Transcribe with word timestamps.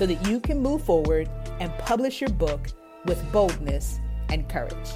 so 0.00 0.06
that 0.06 0.26
you 0.26 0.40
can 0.40 0.58
move 0.58 0.82
forward 0.82 1.28
and 1.60 1.70
publish 1.76 2.22
your 2.22 2.30
book 2.30 2.68
with 3.04 3.22
boldness 3.32 3.98
and 4.30 4.48
courage. 4.48 4.88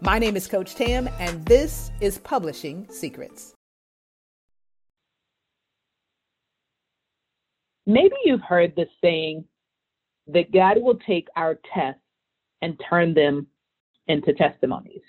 My 0.00 0.20
name 0.20 0.36
is 0.36 0.46
Coach 0.46 0.76
Tam, 0.76 1.08
and 1.18 1.44
this 1.44 1.90
is 2.00 2.18
Publishing 2.18 2.86
Secrets. 2.88 3.52
Maybe 7.84 8.14
you've 8.24 8.42
heard 8.42 8.76
this 8.76 8.86
saying 9.02 9.44
that 10.28 10.52
God 10.52 10.80
will 10.80 11.00
take 11.04 11.26
our 11.34 11.58
tests 11.74 12.00
and 12.62 12.80
turn 12.88 13.12
them 13.12 13.48
into 14.06 14.34
testimonies. 14.34 15.02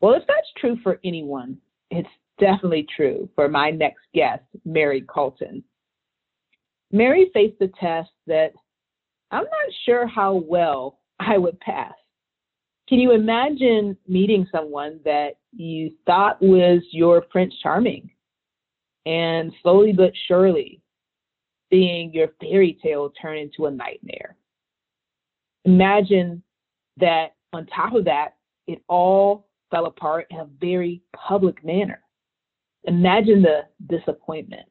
Well, 0.00 0.14
if 0.14 0.24
that's 0.26 0.48
true 0.56 0.76
for 0.82 0.98
anyone, 1.04 1.58
it's 1.92 2.08
definitely 2.40 2.88
true 2.96 3.28
for 3.36 3.48
my 3.48 3.70
next 3.70 4.02
guest, 4.12 4.42
Mary 4.64 5.02
Colton. 5.02 5.62
Mary 6.94 7.28
faced 7.34 7.60
a 7.60 7.66
test 7.80 8.10
that 8.28 8.52
I'm 9.32 9.42
not 9.42 9.74
sure 9.84 10.06
how 10.06 10.34
well 10.34 11.00
I 11.20 11.36
would 11.36 11.58
pass. 11.60 11.92
Can 12.88 13.00
you 13.00 13.12
imagine 13.12 13.96
meeting 14.06 14.46
someone 14.52 15.00
that 15.04 15.38
you 15.52 15.92
thought 16.06 16.40
was 16.40 16.82
your 16.92 17.22
Prince 17.22 17.54
Charming 17.62 18.10
and 19.06 19.52
slowly 19.62 19.92
but 19.92 20.12
surely 20.28 20.80
seeing 21.70 22.12
your 22.12 22.28
fairy 22.40 22.78
tale 22.82 23.10
turn 23.20 23.38
into 23.38 23.66
a 23.66 23.70
nightmare? 23.70 24.36
Imagine 25.64 26.42
that 26.98 27.34
on 27.52 27.66
top 27.66 27.94
of 27.94 28.04
that, 28.04 28.34
it 28.68 28.82
all 28.86 29.48
fell 29.70 29.86
apart 29.86 30.26
in 30.30 30.38
a 30.38 30.48
very 30.60 31.02
public 31.16 31.64
manner. 31.64 32.00
Imagine 32.84 33.42
the 33.42 33.62
disappointment, 33.88 34.68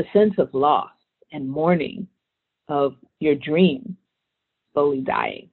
the 0.00 0.18
sense 0.18 0.34
of 0.38 0.48
loss 0.54 0.90
and 1.32 1.48
mourning 1.48 2.06
of 2.68 2.94
your 3.18 3.34
dream 3.34 3.96
slowly 4.72 5.00
dying. 5.00 5.50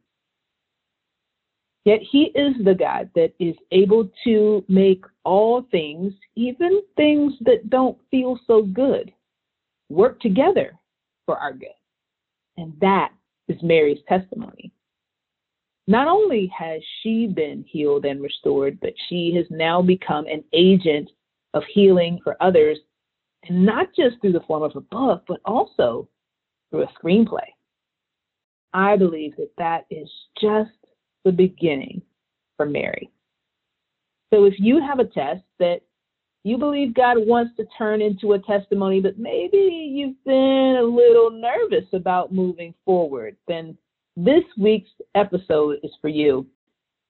Yet 1.84 2.00
he 2.12 2.32
is 2.36 2.54
the 2.64 2.76
God 2.76 3.10
that 3.16 3.34
is 3.40 3.56
able 3.72 4.10
to 4.24 4.64
make 4.70 5.04
all 5.26 5.66
things, 5.72 6.14
even 6.36 6.82
things 6.96 7.34
that 7.42 7.70
don't 7.70 7.98
feel 8.10 8.40
so 8.48 8.62
good, 8.62 9.12
work 9.90 10.20
together 10.22 10.78
for 11.26 11.38
our 11.38 11.54
good. 11.54 11.70
And 12.58 12.74
that 12.80 13.12
is 13.50 13.58
Mary's 13.62 14.00
testimony. 14.08 14.72
Not 15.88 16.08
only 16.08 16.52
has 16.58 16.82
she 17.02 17.28
been 17.28 17.66
healed 17.68 18.06
and 18.06 18.22
restored, 18.22 18.80
but 18.82 18.94
she 19.10 19.34
has 19.36 19.46
now 19.50 19.82
become 19.82 20.26
an 20.28 20.44
agent 20.54 21.10
of 21.54 21.64
healing 21.74 22.20
for 22.24 22.42
others, 22.42 22.78
and 23.48 23.66
not 23.66 23.88
just 23.96 24.20
through 24.22 24.34
the 24.34 24.42
form 24.42 24.64
of 24.64 24.76
a 24.76 24.82
book, 24.82 25.24
but 25.28 25.40
also 25.46 26.08
through 26.70 26.84
a 26.84 26.94
screenplay. 27.02 27.48
I 28.74 28.96
believe 28.96 29.36
that 29.38 29.52
that 29.58 29.86
is 29.90 30.10
just 30.42 30.72
the 31.26 31.32
beginning 31.32 32.02
for 32.58 32.66
Mary. 32.66 33.10
So 34.34 34.46
if 34.46 34.56
you 34.58 34.82
have 34.86 35.00
a 35.00 35.06
test 35.06 35.44
that 35.60 35.82
you 36.44 36.58
believe 36.58 36.94
God 36.94 37.18
wants 37.18 37.56
to 37.58 37.66
turn 37.78 38.02
into 38.02 38.34
a 38.34 38.40
testimony, 38.40 39.02
but 39.02 39.18
maybe 39.18 39.58
you've 39.58 40.24
been 40.26 40.78
a 40.80 40.84
little 40.84 41.32
nervous 41.32 41.88
about 41.94 42.34
moving 42.34 42.74
forward, 42.86 43.36
then 43.48 43.78
this 44.16 44.44
week's 44.58 44.90
episode 45.16 45.78
is 45.84 45.92
for 46.02 46.10
you. 46.10 46.46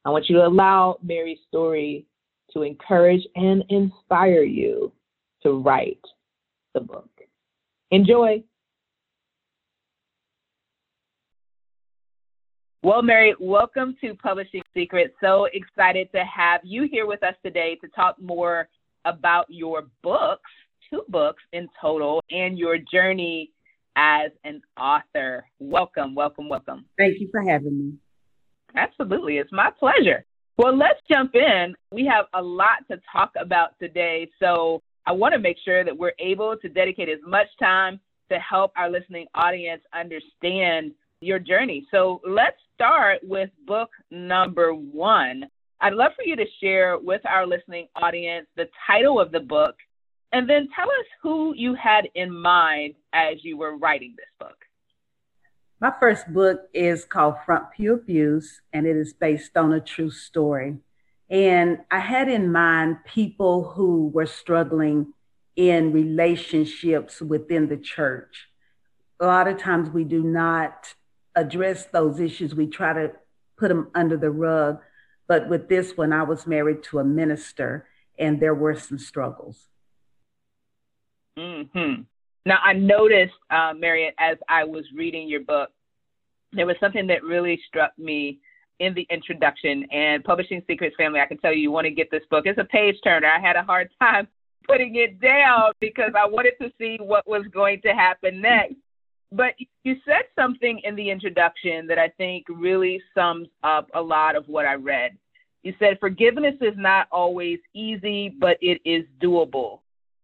I 0.06 0.09
want 0.09 0.30
you 0.30 0.36
to 0.38 0.46
allow 0.46 0.98
Mary's 1.04 1.40
story 1.48 2.06
to 2.54 2.62
encourage 2.64 3.22
and 3.36 3.64
inspire 3.69 4.44
you 4.44 4.92
to 5.44 5.62
write 5.62 6.02
the 6.78 6.86
book. 6.86 7.10
Enjoy. 7.90 8.44
Well, 12.84 13.02
Mary, 13.02 13.34
welcome 13.40 13.96
to 14.02 14.14
Publishing 14.14 14.62
Secrets. 14.76 15.16
So 15.20 15.48
excited 15.54 16.10
to 16.14 16.24
have 16.24 16.62
you 16.64 16.88
here 16.92 17.08
with 17.08 17.24
us 17.24 17.34
today 17.44 17.80
to 17.82 17.88
talk 17.96 18.22
more 18.22 18.70
about 19.06 19.48
your 19.50 19.88
books, 20.04 20.52
two 20.92 21.02
books 21.10 21.42
in 21.52 21.68
total, 21.82 22.22
and 22.30 22.60
your 22.60 22.78
journey 22.78 23.52
as 23.96 24.30
an 24.44 24.62
author. 24.80 25.48
Welcome, 25.58 26.14
welcome, 26.14 26.48
welcome. 26.48 26.86
Thank 27.00 27.20
you 27.20 27.28
for 27.32 27.42
having 27.42 27.80
me. 27.80 27.94
Absolutely. 28.76 29.38
It's 29.38 29.52
my 29.52 29.72
pleasure. 29.80 30.26
Well, 30.60 30.78
let's 30.78 31.00
jump 31.12 31.34
in. 31.34 31.76
We 31.92 32.06
have 32.06 32.26
a 32.36 32.42
lot 32.42 32.88
to 32.92 33.00
talk 33.12 33.32
about 33.40 33.72
today. 33.80 34.30
So 34.40 34.84
I 35.07 35.13
want 35.13 35.34
to 35.34 35.40
make 35.40 35.56
sure 35.63 35.85
that 35.85 35.97
we're 35.97 36.12
able 36.19 36.57
to 36.57 36.68
dedicate 36.68 37.07
as 37.07 37.19
much 37.25 37.47
time 37.59 38.01
to 38.29 38.38
help 38.40 38.73
our 38.75 38.90
listening 38.90 39.25
audience 39.34 39.81
understand 39.94 40.91
your 41.22 41.40
journey. 41.40 41.88
So 41.91 42.19
let's 42.28 42.57
start 42.75 43.19
with 43.23 43.50
book 43.66 43.90
number 44.12 44.73
one. 44.73 45.45
I'd 45.79 45.94
love 45.94 46.12
for 46.18 46.23
you 46.23 46.35
to 46.35 46.45
share 46.62 47.00
with 47.00 47.22
our 47.25 47.47
listening 47.47 47.88
audience 47.95 48.47
the 48.57 48.68
title 48.85 49.18
of 49.18 49.31
the 49.31 49.40
book 49.40 49.78
and 50.34 50.50
then 50.50 50.68
tell 50.75 50.88
us 50.88 51.06
who 51.24 51.53
you 51.56 51.74
had 51.74 52.09
in 52.13 52.29
mind 52.29 52.95
as 53.13 53.38
you 53.44 53.57
were 53.57 53.78
writing 53.78 54.13
this 54.18 54.28
book. 54.38 54.57
My 55.79 55.94
first 56.01 56.28
book 56.34 56.63
is 56.74 57.06
called 57.06 57.35
Front 57.45 57.72
Pew 57.72 57.94
Abuse, 57.94 58.62
and 58.74 58.85
it 58.85 58.97
is 58.97 59.13
based 59.13 59.56
on 59.56 59.72
a 59.72 59.79
true 59.79 60.09
story. 60.09 60.78
And 61.30 61.80
I 61.92 62.00
had 62.00 62.30
in 62.30 62.52
mind 62.52 63.04
people 63.06 63.64
who 63.64 64.08
were 64.08 64.26
struggling 64.26 65.14
in 65.56 65.92
relationships 65.92 67.22
within 67.22 67.68
the 67.68 67.78
church. 67.78 68.48
A 69.20 69.26
lot 69.26 69.48
of 69.48 69.58
times 69.58 69.90
we 69.90 70.04
do 70.04 70.24
not 70.24 70.94
address 71.36 71.86
those 71.86 72.20
issues, 72.20 72.56
we 72.56 72.68
try 72.68 72.94
to 72.94 73.12
put 73.58 73.70
them 73.70 73.90
under 73.94 74.18
the 74.18 74.32
rug. 74.32 74.80
But 75.28 75.50
with 75.50 75.68
this 75.68 75.98
one, 75.98 76.14
I 76.14 76.24
was 76.24 76.48
married 76.48 76.84
to 76.84 77.00
a 77.00 77.04
minister, 77.04 77.88
and 78.18 78.40
there 78.40 78.56
were 78.56 78.76
some 78.76 78.98
struggles. 78.98 79.68
Mm-hmm. 81.38 82.04
Now, 82.46 82.60
I 82.64 82.74
noticed, 82.74 83.34
uh, 83.52 83.74
as 84.18 84.38
I 84.48 84.64
was 84.64 84.86
reading 84.96 85.28
your 85.28 85.42
book, 85.42 85.70
there 86.54 86.66
was 86.66 86.78
something 86.80 87.08
that 87.08 87.24
really 87.24 87.60
struck 87.68 87.92
me 87.98 88.40
in 88.80 88.94
the 88.94 89.08
introduction. 89.10 89.84
And 89.92 90.24
Publishing 90.24 90.62
Secrets 90.68 90.96
Family, 90.98 91.20
I 91.20 91.26
can 91.26 91.38
tell 91.38 91.54
you, 91.54 91.62
you 91.62 91.72
want 91.72 91.86
to 91.86 91.92
get 91.92 92.12
this 92.12 92.24
book. 92.30 92.46
It's 92.46 92.60
a 92.60 92.64
page 92.66 92.96
turner. 93.04 93.28
I 93.28 93.40
had 93.40 93.56
a 93.56 93.64
hard 93.64 93.90
time 94.00 94.28
putting 94.68 94.96
it 94.96 95.20
down 95.22 95.72
because 95.80 96.12
I 96.18 96.28
wanted 96.28 96.54
to 96.62 96.72
see 96.78 96.98
what 97.02 97.28
was 97.28 97.46
going 97.54 97.82
to 97.82 97.90
happen 97.90 98.42
next. 98.42 98.76
But 99.32 99.56
you 99.84 99.96
said 100.06 100.24
something 100.36 100.80
in 100.84 100.96
the 100.96 101.10
introduction 101.10 101.86
that 101.88 102.00
I 102.00 102.10
think 102.10 102.46
really 102.50 103.02
sums 103.14 103.48
up 103.64 103.90
a 103.94 104.02
lot 104.02 104.36
of 104.36 104.48
what 104.48 104.66
I 104.66 104.76
read. 104.76 105.18
You 105.64 105.74
said, 105.80 105.98
Forgiveness 106.00 106.56
is 106.62 106.76
not 106.78 107.08
always 107.12 107.60
easy, 107.74 108.30
but 108.30 108.58
it 108.62 108.80
is 108.86 109.04
doable. 109.22 109.80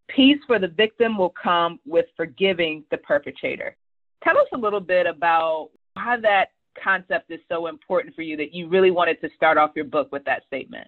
Peace 0.08 0.40
for 0.48 0.60
the 0.60 0.68
victim 0.68 1.18
will 1.18 1.34
come 1.42 1.80
with 1.86 2.06
forgiving 2.16 2.84
the 2.92 2.98
perpetrator. 2.98 3.76
Tell 4.24 4.38
us 4.38 4.48
a 4.54 4.58
little 4.58 4.80
bit 4.80 5.06
about 5.06 5.70
how 5.98 6.18
that 6.22 6.52
concept 6.82 7.32
is 7.32 7.40
so 7.50 7.68
important 7.68 8.16
for 8.16 8.22
you 8.22 8.38
that 8.38 8.54
you 8.54 8.68
really 8.68 8.92
wanted 8.92 9.22
to 9.22 9.30
start 9.36 9.58
off 9.58 9.72
your 9.76 9.86
book 9.86 10.12
with 10.12 10.26
that 10.26 10.44
statement. 10.48 10.88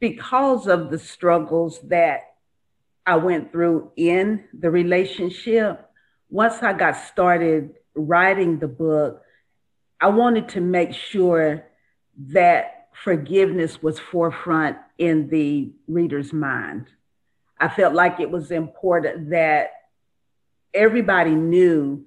Because 0.00 0.66
of 0.66 0.90
the 0.90 0.98
struggles 0.98 1.80
that 1.88 2.20
I 3.06 3.16
went 3.16 3.52
through 3.52 3.92
in 3.96 4.44
the 4.52 4.70
relationship, 4.70 5.88
once 6.30 6.62
I 6.62 6.72
got 6.72 6.96
started 6.96 7.74
writing 7.94 8.58
the 8.58 8.68
book, 8.68 9.22
I 10.00 10.08
wanted 10.08 10.50
to 10.50 10.60
make 10.60 10.92
sure 10.92 11.64
that 12.28 12.88
forgiveness 13.02 13.82
was 13.82 13.98
forefront 13.98 14.76
in 14.98 15.28
the 15.28 15.72
reader's 15.86 16.32
mind. 16.32 16.86
I 17.58 17.68
felt 17.68 17.94
like 17.94 18.20
it 18.20 18.30
was 18.30 18.50
important 18.50 19.30
that 19.30 19.70
everybody 20.72 21.34
knew 21.34 22.04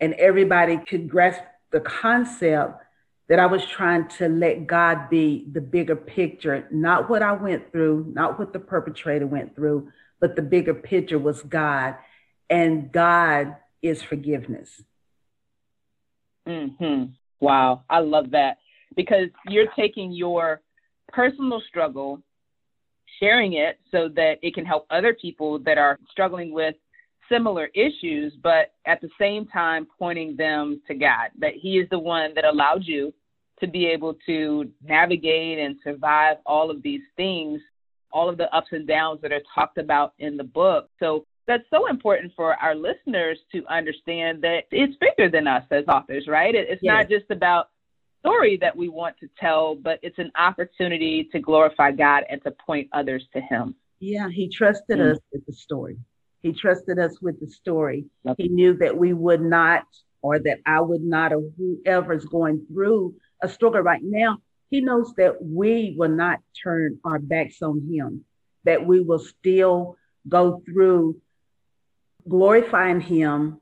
and 0.00 0.14
everybody 0.14 0.78
could 0.78 1.08
grasp 1.08 1.40
the 1.72 1.80
concept 1.80 2.82
that 3.28 3.38
I 3.38 3.46
was 3.46 3.64
trying 3.64 4.08
to 4.18 4.28
let 4.28 4.66
God 4.66 5.08
be 5.08 5.46
the 5.50 5.60
bigger 5.60 5.96
picture, 5.96 6.68
not 6.70 7.08
what 7.08 7.22
I 7.22 7.32
went 7.32 7.72
through, 7.72 8.12
not 8.14 8.38
what 8.38 8.52
the 8.52 8.58
perpetrator 8.58 9.26
went 9.26 9.54
through, 9.54 9.90
but 10.20 10.36
the 10.36 10.42
bigger 10.42 10.74
picture 10.74 11.18
was 11.18 11.42
God. 11.42 11.96
And 12.50 12.92
God 12.92 13.56
is 13.80 14.02
forgiveness. 14.02 14.82
Hmm. 16.46 17.04
Wow, 17.40 17.84
I 17.88 18.00
love 18.00 18.30
that 18.32 18.58
because 18.96 19.28
you're 19.48 19.70
taking 19.74 20.12
your 20.12 20.60
personal 21.08 21.62
struggle, 21.68 22.22
sharing 23.20 23.54
it 23.54 23.78
so 23.90 24.08
that 24.10 24.38
it 24.42 24.54
can 24.54 24.66
help 24.66 24.86
other 24.90 25.14
people 25.14 25.58
that 25.60 25.78
are 25.78 25.98
struggling 26.10 26.52
with 26.52 26.74
similar 27.30 27.68
issues, 27.74 28.32
but 28.42 28.72
at 28.86 29.00
the 29.00 29.08
same 29.18 29.46
time 29.46 29.86
pointing 29.98 30.36
them 30.36 30.80
to 30.88 30.94
God, 30.94 31.30
that 31.38 31.54
He 31.54 31.78
is 31.78 31.88
the 31.90 31.98
one 31.98 32.34
that 32.34 32.44
allowed 32.44 32.84
you 32.84 33.12
to 33.60 33.66
be 33.66 33.86
able 33.86 34.14
to 34.26 34.70
navigate 34.82 35.58
and 35.58 35.76
survive 35.84 36.36
all 36.44 36.70
of 36.70 36.82
these 36.82 37.02
things, 37.16 37.60
all 38.12 38.28
of 38.28 38.36
the 38.36 38.54
ups 38.54 38.68
and 38.72 38.86
downs 38.86 39.20
that 39.22 39.32
are 39.32 39.42
talked 39.54 39.78
about 39.78 40.14
in 40.18 40.36
the 40.36 40.44
book. 40.44 40.88
So 40.98 41.24
that's 41.46 41.64
so 41.70 41.88
important 41.88 42.32
for 42.36 42.54
our 42.54 42.74
listeners 42.74 43.38
to 43.52 43.64
understand 43.66 44.42
that 44.42 44.64
it's 44.70 44.96
bigger 44.98 45.30
than 45.30 45.46
us 45.46 45.64
as 45.70 45.84
authors, 45.88 46.26
right? 46.28 46.54
It's 46.54 46.82
yes. 46.82 46.92
not 46.92 47.08
just 47.08 47.30
about 47.30 47.68
story 48.20 48.56
that 48.60 48.76
we 48.76 48.88
want 48.88 49.16
to 49.18 49.28
tell, 49.38 49.74
but 49.74 49.98
it's 50.02 50.18
an 50.18 50.30
opportunity 50.38 51.28
to 51.32 51.40
glorify 51.40 51.90
God 51.90 52.24
and 52.28 52.42
to 52.44 52.52
point 52.64 52.88
others 52.92 53.24
to 53.34 53.40
Him. 53.40 53.74
Yeah, 54.00 54.28
He 54.28 54.48
trusted 54.48 54.98
mm-hmm. 54.98 55.12
us 55.12 55.18
with 55.32 55.44
the 55.46 55.52
story. 55.52 55.98
He 56.42 56.52
trusted 56.52 56.98
us 56.98 57.20
with 57.20 57.40
the 57.40 57.46
story. 57.46 58.06
Yep. 58.24 58.36
He 58.38 58.48
knew 58.48 58.76
that 58.78 58.96
we 58.96 59.12
would 59.12 59.40
not, 59.42 59.84
or 60.22 60.38
that 60.40 60.58
I 60.66 60.80
would 60.80 61.02
not, 61.02 61.32
or 61.32 61.42
whoever's 61.56 62.24
going 62.24 62.66
through 62.66 63.14
a 63.42 63.48
struggle 63.48 63.80
right 63.80 64.02
now, 64.02 64.38
He 64.70 64.80
knows 64.80 65.12
that 65.16 65.42
we 65.42 65.94
will 65.96 66.10
not 66.10 66.40
turn 66.62 66.98
our 67.04 67.18
backs 67.18 67.62
on 67.62 67.88
Him, 67.90 68.24
that 68.64 68.86
we 68.86 69.00
will 69.00 69.18
still 69.18 69.96
go 70.28 70.62
through 70.64 71.20
glorifying 72.28 73.00
Him 73.00 73.60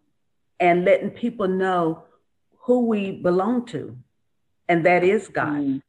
and 0.59 0.85
letting 0.85 1.11
people 1.11 1.49
know 1.49 2.05
who 2.65 2.87
we 2.87 3.13
belong 3.13 3.67
to 3.67 3.97
and 4.71 4.87
that 4.87 5.03
is 5.03 5.27
God. 5.27 5.83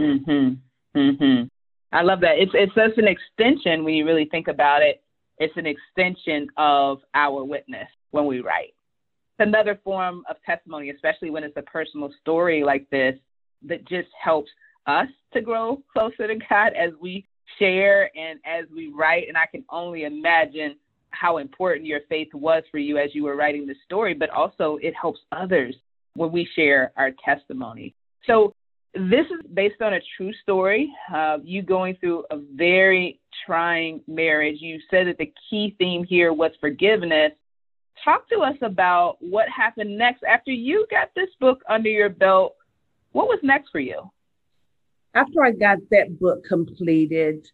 Mhm. 0.00 0.58
Mhm. 0.94 1.50
I 1.92 2.02
love 2.02 2.20
that. 2.20 2.38
It's 2.38 2.52
it's 2.54 2.74
such 2.74 2.96
an 2.96 3.06
extension 3.06 3.84
when 3.84 3.94
you 3.94 4.06
really 4.06 4.24
think 4.24 4.48
about 4.48 4.82
it. 4.82 5.03
It's 5.38 5.56
an 5.56 5.66
extension 5.66 6.48
of 6.56 6.98
our 7.14 7.44
witness 7.44 7.88
when 8.10 8.26
we 8.26 8.40
write. 8.40 8.74
It's 9.38 9.48
another 9.48 9.80
form 9.82 10.22
of 10.30 10.36
testimony, 10.46 10.90
especially 10.90 11.30
when 11.30 11.42
it's 11.42 11.56
a 11.56 11.62
personal 11.62 12.12
story 12.20 12.62
like 12.62 12.88
this, 12.90 13.16
that 13.66 13.86
just 13.88 14.08
helps 14.22 14.50
us 14.86 15.08
to 15.32 15.40
grow 15.40 15.82
closer 15.92 16.28
to 16.28 16.36
God 16.48 16.72
as 16.74 16.92
we 17.00 17.26
share 17.58 18.10
and 18.16 18.38
as 18.44 18.66
we 18.74 18.92
write. 18.94 19.28
And 19.28 19.36
I 19.36 19.46
can 19.46 19.64
only 19.70 20.04
imagine 20.04 20.76
how 21.10 21.38
important 21.38 21.86
your 21.86 22.00
faith 22.08 22.28
was 22.34 22.62
for 22.70 22.78
you 22.78 22.98
as 22.98 23.14
you 23.14 23.24
were 23.24 23.36
writing 23.36 23.66
the 23.66 23.74
story, 23.84 24.14
but 24.14 24.30
also 24.30 24.78
it 24.82 24.94
helps 25.00 25.20
others 25.32 25.74
when 26.14 26.30
we 26.32 26.48
share 26.54 26.92
our 26.96 27.10
testimony. 27.24 27.94
So, 28.26 28.54
this 28.94 29.26
is 29.26 29.40
based 29.52 29.82
on 29.82 29.94
a 29.94 30.00
true 30.16 30.32
story. 30.42 30.92
You 31.42 31.62
going 31.62 31.96
through 31.96 32.24
a 32.30 32.38
very 32.54 33.20
trying 33.44 34.00
marriage. 34.06 34.58
You 34.60 34.80
said 34.90 35.08
that 35.08 35.18
the 35.18 35.32
key 35.50 35.74
theme 35.78 36.04
here 36.04 36.32
was 36.32 36.52
forgiveness. 36.60 37.32
Talk 38.04 38.28
to 38.30 38.40
us 38.40 38.56
about 38.62 39.16
what 39.20 39.48
happened 39.48 39.96
next 39.96 40.22
after 40.24 40.50
you 40.50 40.86
got 40.90 41.10
this 41.14 41.30
book 41.40 41.62
under 41.68 41.88
your 41.88 42.08
belt. 42.08 42.54
What 43.12 43.28
was 43.28 43.38
next 43.42 43.70
for 43.70 43.80
you? 43.80 44.10
After 45.14 45.44
I 45.44 45.52
got 45.52 45.78
that 45.90 46.18
book 46.18 46.44
completed, 46.44 47.48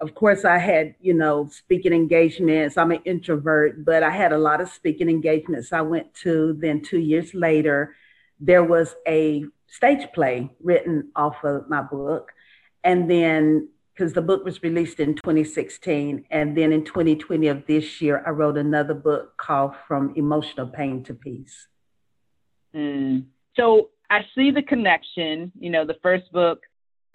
of 0.00 0.14
course, 0.14 0.44
I 0.44 0.58
had, 0.58 0.94
you 1.00 1.12
know, 1.12 1.48
speaking 1.50 1.92
engagements. 1.92 2.78
I'm 2.78 2.92
an 2.92 3.02
introvert, 3.04 3.84
but 3.84 4.02
I 4.02 4.10
had 4.10 4.32
a 4.32 4.38
lot 4.38 4.60
of 4.60 4.70
speaking 4.70 5.10
engagements 5.10 5.72
I 5.72 5.82
went 5.82 6.14
to. 6.22 6.56
Then, 6.58 6.82
two 6.82 7.00
years 7.00 7.34
later, 7.34 7.94
there 8.40 8.64
was 8.64 8.94
a 9.06 9.44
stage 9.66 10.06
play 10.14 10.50
written 10.62 11.10
off 11.16 11.36
of 11.44 11.68
my 11.68 11.82
book. 11.82 12.32
And 12.84 13.10
then, 13.10 13.68
because 13.94 14.12
the 14.12 14.22
book 14.22 14.44
was 14.44 14.62
released 14.62 15.00
in 15.00 15.14
2016, 15.14 16.24
and 16.30 16.56
then 16.56 16.72
in 16.72 16.84
2020 16.84 17.48
of 17.48 17.66
this 17.66 18.00
year, 18.00 18.22
I 18.26 18.30
wrote 18.30 18.56
another 18.56 18.94
book 18.94 19.36
called 19.36 19.72
From 19.86 20.14
Emotional 20.16 20.68
Pain 20.68 21.02
to 21.04 21.14
Peace. 21.14 21.66
Mm. 22.74 23.24
So 23.56 23.90
I 24.08 24.20
see 24.34 24.50
the 24.50 24.62
connection. 24.62 25.52
You 25.58 25.70
know, 25.70 25.84
the 25.84 25.96
first 26.02 26.30
book 26.32 26.60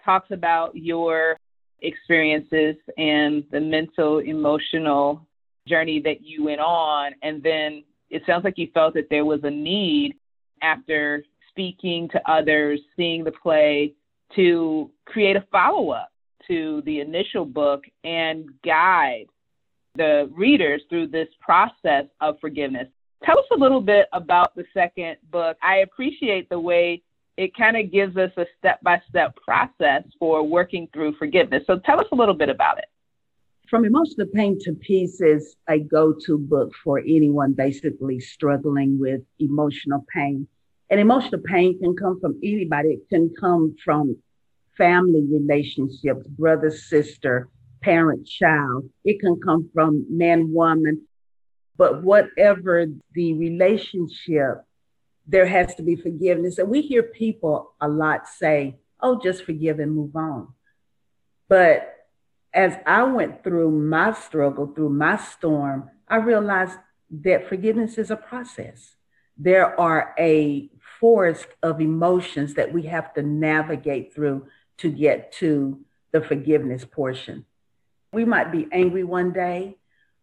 talks 0.04 0.30
about 0.30 0.76
your 0.76 1.38
experiences 1.80 2.76
and 2.98 3.44
the 3.50 3.60
mental, 3.60 4.18
emotional 4.18 5.26
journey 5.66 6.00
that 6.00 6.22
you 6.22 6.44
went 6.44 6.60
on. 6.60 7.12
And 7.22 7.42
then 7.42 7.84
it 8.10 8.22
sounds 8.26 8.44
like 8.44 8.58
you 8.58 8.68
felt 8.74 8.94
that 8.94 9.08
there 9.10 9.24
was 9.24 9.40
a 9.44 9.50
need 9.50 10.16
after 10.64 11.24
speaking 11.50 12.08
to 12.08 12.30
others, 12.30 12.80
seeing 12.96 13.24
the 13.24 13.32
play, 13.32 13.94
to 14.34 14.90
create 15.06 15.36
a 15.36 15.44
follow 15.52 15.90
up 15.90 16.10
to 16.48 16.82
the 16.84 17.00
initial 17.00 17.44
book 17.44 17.84
and 18.02 18.48
guide 18.64 19.26
the 19.94 20.28
readers 20.32 20.82
through 20.88 21.06
this 21.08 21.28
process 21.40 22.06
of 22.20 22.36
forgiveness. 22.40 22.88
Tell 23.24 23.38
us 23.38 23.44
a 23.52 23.56
little 23.56 23.80
bit 23.80 24.06
about 24.12 24.54
the 24.56 24.64
second 24.74 25.16
book. 25.30 25.56
I 25.62 25.76
appreciate 25.78 26.48
the 26.48 26.58
way 26.58 27.02
it 27.36 27.56
kind 27.56 27.76
of 27.76 27.90
gives 27.90 28.16
us 28.16 28.30
a 28.36 28.46
step 28.58 28.80
by 28.82 29.00
step 29.08 29.36
process 29.36 30.02
for 30.18 30.42
working 30.42 30.88
through 30.92 31.16
forgiveness. 31.16 31.62
So 31.66 31.78
tell 31.78 32.00
us 32.00 32.06
a 32.12 32.16
little 32.16 32.34
bit 32.34 32.48
about 32.48 32.78
it. 32.78 32.86
From 33.68 33.84
Emotional 33.84 34.26
Pain 34.32 34.58
to 34.60 34.72
Peace 34.74 35.20
is 35.20 35.56
a 35.68 35.78
go 35.78 36.12
to 36.26 36.38
book 36.38 36.72
for 36.84 36.98
anyone 36.98 37.54
basically 37.54 38.20
struggling 38.20 38.98
with 39.00 39.22
emotional 39.38 40.04
pain. 40.14 40.46
And 40.94 41.00
emotional 41.00 41.40
pain 41.40 41.76
can 41.80 41.96
come 41.96 42.20
from 42.20 42.38
anybody, 42.40 42.90
it 42.90 43.08
can 43.08 43.34
come 43.40 43.74
from 43.84 44.16
family 44.78 45.26
relationships, 45.28 46.24
brother, 46.28 46.70
sister, 46.70 47.48
parent, 47.82 48.28
child. 48.28 48.88
It 49.04 49.18
can 49.18 49.40
come 49.44 49.68
from 49.74 50.06
man, 50.08 50.52
woman. 50.52 51.02
But 51.76 52.04
whatever 52.04 52.86
the 53.12 53.34
relationship, 53.34 54.62
there 55.26 55.46
has 55.46 55.74
to 55.74 55.82
be 55.82 55.96
forgiveness. 55.96 56.58
And 56.58 56.68
we 56.68 56.80
hear 56.80 57.02
people 57.02 57.72
a 57.80 57.88
lot 57.88 58.28
say, 58.28 58.76
oh, 59.00 59.20
just 59.20 59.42
forgive 59.42 59.80
and 59.80 59.96
move 59.96 60.14
on. 60.14 60.54
But 61.48 61.92
as 62.52 62.72
I 62.86 63.02
went 63.02 63.42
through 63.42 63.72
my 63.72 64.12
struggle, 64.12 64.68
through 64.68 64.90
my 64.90 65.16
storm, 65.16 65.90
I 66.06 66.18
realized 66.18 66.78
that 67.10 67.48
forgiveness 67.48 67.98
is 67.98 68.12
a 68.12 68.16
process. 68.16 68.94
There 69.36 69.78
are 69.78 70.14
a 70.18 70.70
forest 71.00 71.46
of 71.62 71.80
emotions 71.80 72.54
that 72.54 72.72
we 72.72 72.82
have 72.82 73.12
to 73.14 73.22
navigate 73.22 74.14
through 74.14 74.46
to 74.78 74.90
get 74.90 75.32
to 75.32 75.80
the 76.12 76.20
forgiveness 76.20 76.84
portion. 76.84 77.44
We 78.12 78.24
might 78.24 78.52
be 78.52 78.68
angry 78.70 79.04
one 79.04 79.32
day. 79.32 79.76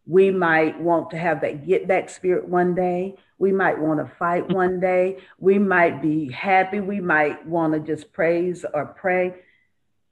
We 0.06 0.32
might 0.32 0.80
want 0.80 1.12
to 1.12 1.18
have 1.18 1.41
that 1.41 1.68
get 1.68 1.88
back 1.88 2.10
spirit 2.10 2.48
one 2.48 2.74
day. 2.74 3.18
We 3.38 3.51
might 3.51 3.80
want 3.80 4.00
to 4.00 4.15
fight 4.15 4.50
one 4.53 4.80
day. 4.80 5.18
We 5.38 5.60
might 5.60 6.01
be 6.01 6.32
happy. 6.32 6.80
We 6.80 7.01
might 7.01 7.46
want 7.46 7.74
to 7.74 7.80
just 7.80 8.12
praise 8.13 8.65
or 8.74 8.86
pray. 8.86 9.36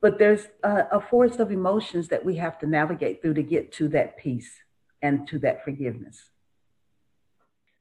But 0.02 0.20
there's 0.20 0.48
a, 0.64 0.88
a 0.92 1.02
forest 1.02 1.40
of 1.40 1.52
emotions 1.52 2.10
that 2.10 2.24
we 2.24 2.36
have 2.36 2.60
to 2.60 2.68
navigate 2.68 3.22
through 3.22 3.34
to 3.36 3.44
get 3.44 3.72
to 3.74 3.88
that 3.90 4.18
peace 4.18 4.52
and 5.02 5.28
to 5.30 5.40
that 5.40 5.64
forgiveness. 5.64 6.30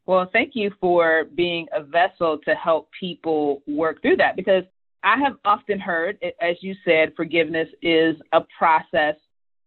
Well, 0.09 0.27
thank 0.33 0.53
you 0.55 0.71
for 0.81 1.25
being 1.35 1.67
a 1.71 1.83
vessel 1.83 2.39
to 2.47 2.55
help 2.55 2.89
people 2.99 3.63
work 3.69 4.01
through 4.01 4.17
that 4.17 4.37
because 4.37 4.65
I 5.05 5.19
have 5.19 5.35
often 5.45 5.79
heard, 5.79 6.17
as 6.41 6.57
you 6.63 6.75
said, 6.83 7.13
forgiveness 7.15 7.69
is 7.83 8.17
a 8.33 8.41
process. 8.59 9.17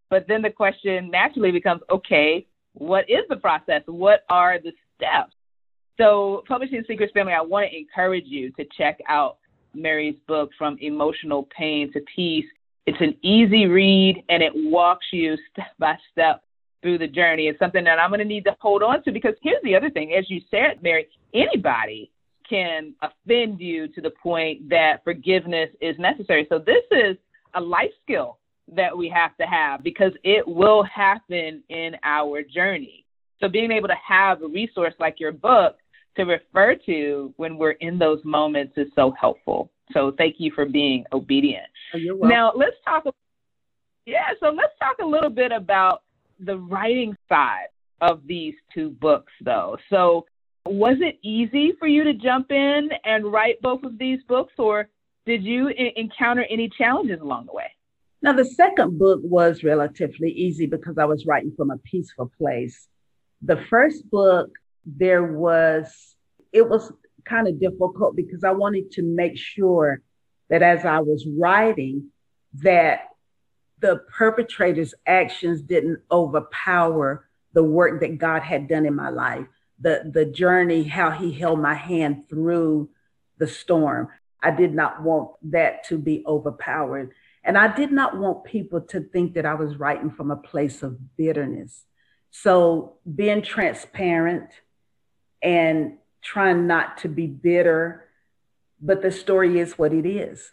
But 0.10 0.26
then 0.28 0.42
the 0.42 0.50
question 0.50 1.12
naturally 1.12 1.52
becomes 1.52 1.82
okay, 1.92 2.48
what 2.74 3.08
is 3.08 3.20
the 3.30 3.36
process? 3.36 3.84
What 3.86 4.22
are 4.32 4.58
the 4.58 4.72
steps? 4.96 5.36
So, 6.00 6.44
Publishing 6.48 6.84
Secrets 6.88 7.14
Family, 7.14 7.34
I 7.34 7.42
want 7.42 7.70
to 7.70 7.78
encourage 7.78 8.26
you 8.26 8.52
to 8.54 8.66
check 8.76 8.98
out 9.08 9.38
Mary's 9.76 10.18
book, 10.28 10.50
From 10.58 10.76
Emotional 10.82 11.48
Pain 11.56 11.94
to 11.94 12.02
Peace. 12.16 12.46
It's 12.88 13.00
an 13.00 13.16
easy 13.22 13.68
read 13.68 14.24
and 14.28 14.42
it 14.42 14.54
walks 14.56 15.06
you 15.12 15.38
step 15.52 15.68
by 15.78 15.98
step 16.12 16.42
through 16.82 16.98
the 16.98 17.08
journey. 17.08 17.48
It's 17.48 17.60
something 17.60 17.84
that 17.84 18.00
I'm 18.00 18.10
going 18.10 18.20
to 18.20 18.26
need 18.26 18.46
to 18.46 18.56
hold 18.60 18.84
on 18.84 19.04
to 19.04 19.12
because 19.12 19.36
here's 19.42 19.62
the 19.64 19.76
other 19.76 19.90
thing. 19.90 20.14
As 20.14 20.30
you 20.30 20.42
said, 20.50 20.82
Mary, 20.82 21.08
anybody 21.34 22.12
can 22.50 22.94
offend 23.02 23.60
you 23.60 23.88
to 23.90 24.02
the 24.02 24.12
point 24.22 24.70
that 24.70 25.04
forgiveness 25.04 25.70
is 25.80 25.98
necessary. 26.00 26.46
So, 26.50 26.60
this 26.60 26.84
is 26.92 27.18
a 27.54 27.62
life 27.62 27.92
skill 28.04 28.40
that 28.74 28.96
we 28.96 29.10
have 29.10 29.36
to 29.38 29.46
have 29.46 29.84
because 29.84 30.12
it 30.24 30.48
will 30.48 30.84
happen 30.84 31.64
in 31.70 31.96
our 32.04 32.42
journey. 32.42 33.06
So, 33.40 33.48
being 33.48 33.72
able 33.72 33.88
to 33.88 33.98
have 34.06 34.42
a 34.42 34.48
resource 34.48 34.94
like 35.00 35.20
your 35.20 35.32
book 35.32 35.78
to 36.18 36.24
refer 36.24 36.76
to 36.86 37.34
when 37.38 37.58
we're 37.58 37.72
in 37.72 37.98
those 37.98 38.20
moments 38.24 38.74
is 38.78 38.88
so 38.96 39.14
helpful. 39.20 39.72
So 39.94 40.14
thank 40.18 40.36
you 40.40 40.52
for 40.54 40.66
being 40.66 41.06
obedient. 41.14 41.66
Oh, 41.94 42.28
now 42.28 42.52
let's 42.56 42.76
talk. 42.86 43.04
Yeah, 44.06 44.30
so 44.40 44.48
let's 44.48 44.74
talk 44.80 44.98
a 45.02 45.06
little 45.06 45.30
bit 45.30 45.52
about 45.52 46.04
the 46.42 46.58
writing 46.58 47.16
side 47.30 47.68
of 48.02 48.26
these 48.26 48.56
two 48.74 48.90
books, 48.90 49.32
though. 49.42 49.78
So, 49.90 50.26
was 50.66 50.98
it 51.00 51.18
easy 51.24 51.74
for 51.80 51.88
you 51.88 52.04
to 52.04 52.14
jump 52.14 52.52
in 52.52 52.90
and 53.04 53.32
write 53.32 53.62
both 53.62 53.84
of 53.84 53.98
these 53.98 54.20
books, 54.28 54.54
or 54.58 54.90
did 55.26 55.44
you 55.44 55.70
I- 55.70 55.94
encounter 55.96 56.46
any 56.50 56.70
challenges 56.70 57.20
along 57.22 57.46
the 57.46 57.54
way? 57.54 57.72
Now, 58.22 58.34
the 58.34 58.46
second 58.46 59.00
book 59.00 59.20
was 59.24 59.64
relatively 59.64 60.30
easy 60.30 60.68
because 60.68 60.98
I 60.98 61.06
was 61.06 61.26
writing 61.26 61.54
from 61.58 61.72
a 61.72 61.78
peaceful 61.78 62.32
place. 62.38 62.88
The 63.42 63.58
first 63.70 64.10
book, 64.12 64.52
there 64.86 65.24
was, 65.24 66.16
it 66.54 66.68
was 66.68 66.92
kind 67.26 67.48
of 67.48 67.60
difficult 67.60 68.16
because 68.16 68.44
I 68.44 68.52
wanted 68.52 68.92
to 68.92 69.04
make 69.04 69.38
sure 69.38 70.02
that 70.50 70.62
as 70.62 70.86
I 70.86 71.00
was 71.00 71.28
writing, 71.28 72.12
that 72.62 73.08
the 73.82 73.98
perpetrator's 74.16 74.94
actions 75.06 75.62
didn't 75.62 76.00
overpower 76.12 77.28
the 77.54 77.64
work 77.64 78.00
that 78.00 78.18
God 78.18 78.44
had 78.44 78.68
done 78.68 78.86
in 78.86 78.96
my 78.96 79.10
life, 79.10 79.46
the, 79.80 80.10
the 80.14 80.26
journey, 80.26 80.84
how 80.84 81.12
he 81.12 81.32
held 81.32 81.60
my 81.60 81.74
hand 81.74 82.30
through 82.30 82.90
the 83.38 83.48
storm. 83.48 84.08
I 84.42 84.52
did 84.52 84.74
not 84.74 85.02
want 85.02 85.32
that 85.52 85.84
to 85.86 85.98
be 85.98 86.24
overpowered. 86.26 87.12
And 87.44 87.58
I 87.58 87.76
did 87.76 87.92
not 87.92 88.18
want 88.18 88.44
people 88.44 88.82
to 88.82 89.02
think 89.02 89.34
that 89.34 89.46
I 89.46 89.56
was 89.56 89.78
writing 89.78 90.12
from 90.12 90.30
a 90.32 90.36
place 90.36 90.84
of 90.84 91.18
bitterness. 91.18 91.86
So 92.30 92.98
being 93.14 93.42
transparent 93.42 94.50
and 95.42 95.98
trying 96.22 96.68
not 96.68 97.00
to 97.00 97.10
be 97.10 97.26
bitter, 97.26 98.06
but 98.80 99.02
the 99.02 99.12
story 99.12 99.60
is 99.60 99.74
what 99.74 99.92
it 99.92 100.06
is. 100.06 100.52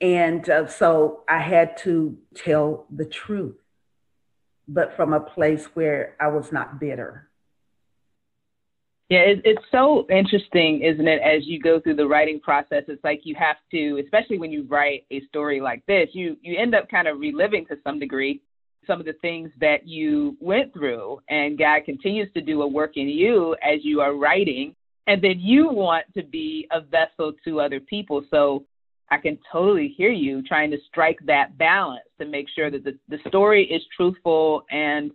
And 0.00 0.48
uh, 0.48 0.66
so 0.66 1.24
I 1.28 1.40
had 1.40 1.76
to 1.78 2.16
tell 2.34 2.86
the 2.90 3.04
truth, 3.04 3.56
but 4.66 4.96
from 4.96 5.12
a 5.12 5.20
place 5.20 5.66
where 5.74 6.16
I 6.18 6.28
was 6.28 6.52
not 6.52 6.80
bitter. 6.80 7.28
Yeah, 9.10 9.18
it, 9.18 9.42
it's 9.44 9.64
so 9.72 10.06
interesting, 10.08 10.82
isn't 10.82 11.06
it? 11.06 11.20
As 11.20 11.46
you 11.46 11.60
go 11.60 11.80
through 11.80 11.96
the 11.96 12.06
writing 12.06 12.40
process, 12.40 12.84
it's 12.86 13.02
like 13.02 13.22
you 13.24 13.34
have 13.34 13.56
to, 13.72 14.00
especially 14.02 14.38
when 14.38 14.52
you 14.52 14.66
write 14.68 15.04
a 15.10 15.20
story 15.26 15.60
like 15.60 15.84
this, 15.86 16.08
you 16.12 16.36
you 16.42 16.56
end 16.56 16.74
up 16.74 16.88
kind 16.88 17.08
of 17.08 17.18
reliving 17.18 17.66
to 17.66 17.76
some 17.84 17.98
degree 17.98 18.40
some 18.86 19.00
of 19.00 19.06
the 19.06 19.12
things 19.20 19.50
that 19.60 19.86
you 19.86 20.36
went 20.40 20.72
through, 20.72 21.20
and 21.28 21.58
God 21.58 21.84
continues 21.84 22.32
to 22.32 22.40
do 22.40 22.62
a 22.62 22.66
work 22.66 22.96
in 22.96 23.08
you 23.08 23.54
as 23.62 23.80
you 23.82 24.00
are 24.00 24.14
writing, 24.14 24.74
and 25.06 25.20
then 25.22 25.38
you 25.38 25.68
want 25.68 26.06
to 26.16 26.22
be 26.22 26.66
a 26.70 26.80
vessel 26.80 27.32
to 27.44 27.60
other 27.60 27.80
people. 27.80 28.24
So 28.30 28.64
I 29.10 29.18
can 29.18 29.38
totally 29.50 29.88
hear 29.96 30.10
you 30.10 30.42
trying 30.42 30.70
to 30.70 30.78
strike 30.88 31.18
that 31.26 31.58
balance 31.58 32.04
to 32.20 32.26
make 32.26 32.46
sure 32.48 32.70
that 32.70 32.84
the, 32.84 32.98
the 33.08 33.18
story 33.28 33.64
is 33.64 33.82
truthful 33.96 34.64
and 34.70 35.10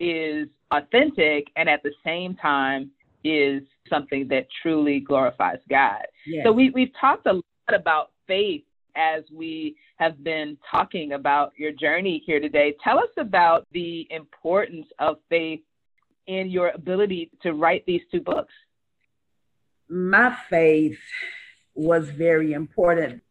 is 0.00 0.48
authentic, 0.70 1.48
and 1.56 1.68
at 1.68 1.82
the 1.82 1.92
same 2.04 2.34
time 2.36 2.90
is 3.22 3.62
something 3.88 4.28
that 4.28 4.46
truly 4.62 5.00
glorifies 5.00 5.58
God. 5.68 6.02
Yes. 6.26 6.44
So 6.44 6.52
we, 6.52 6.70
we've 6.70 6.92
talked 7.00 7.26
a 7.26 7.34
lot 7.34 7.44
about 7.74 8.12
faith 8.26 8.64
as 8.96 9.22
we 9.32 9.76
have 9.96 10.22
been 10.22 10.56
talking 10.70 11.12
about 11.12 11.52
your 11.56 11.72
journey 11.72 12.22
here 12.26 12.40
today. 12.40 12.74
Tell 12.82 12.98
us 12.98 13.10
about 13.18 13.66
the 13.72 14.06
importance 14.10 14.86
of 14.98 15.16
faith 15.28 15.60
in 16.26 16.48
your 16.50 16.70
ability 16.70 17.30
to 17.42 17.52
write 17.52 17.84
these 17.86 18.00
two 18.10 18.20
books. 18.20 18.52
My 19.88 20.36
faith 20.48 20.98
was 21.74 22.08
very 22.08 22.52
important. 22.52 23.22